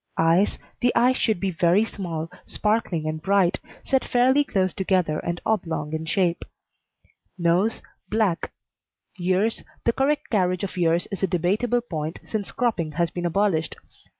EYES 0.17 0.57
The 0.79 0.91
eyes 0.95 1.15
should 1.17 1.39
be 1.39 1.51
very 1.51 1.85
small, 1.85 2.31
sparkling, 2.47 3.07
and 3.07 3.21
bright, 3.21 3.59
set 3.83 4.03
fairly 4.03 4.43
close 4.43 4.73
together 4.73 5.19
and 5.19 5.39
oblong 5.45 5.93
in 5.93 6.07
shape. 6.07 6.43
NOSE 7.37 7.83
Black. 8.09 8.51
EARS 9.19 9.63
The 9.85 9.93
correct 9.93 10.31
carriage 10.31 10.63
of 10.63 10.75
ears 10.75 11.07
is 11.11 11.21
a 11.21 11.27
debatable 11.27 11.81
point 11.81 12.17
since 12.25 12.51
cropping 12.51 12.93
has 12.93 13.11
been 13.11 13.27
abolished. 13.27 13.75